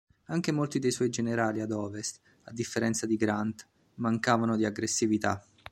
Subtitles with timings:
[0.29, 3.67] Anche molti dei suoi generali ad ovest, a differenza di Grant,
[3.97, 5.39] mancavano di aggressività.